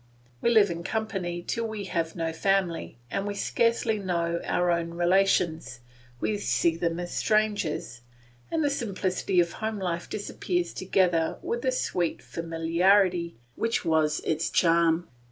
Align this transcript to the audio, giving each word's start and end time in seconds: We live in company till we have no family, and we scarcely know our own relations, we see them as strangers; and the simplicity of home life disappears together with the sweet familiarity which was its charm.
We 0.41 0.49
live 0.49 0.71
in 0.71 0.81
company 0.83 1.43
till 1.45 1.67
we 1.67 1.83
have 1.83 2.15
no 2.15 2.33
family, 2.33 2.97
and 3.11 3.27
we 3.27 3.35
scarcely 3.35 3.99
know 3.99 4.41
our 4.45 4.71
own 4.71 4.95
relations, 4.95 5.79
we 6.19 6.39
see 6.39 6.75
them 6.75 6.99
as 6.99 7.13
strangers; 7.15 8.01
and 8.49 8.63
the 8.63 8.71
simplicity 8.71 9.39
of 9.39 9.51
home 9.51 9.77
life 9.77 10.09
disappears 10.09 10.73
together 10.73 11.37
with 11.43 11.61
the 11.61 11.71
sweet 11.71 12.23
familiarity 12.23 13.35
which 13.55 13.85
was 13.85 14.21
its 14.21 14.49
charm. 14.49 15.07